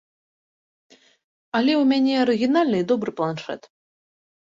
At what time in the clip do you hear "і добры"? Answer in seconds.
2.85-3.11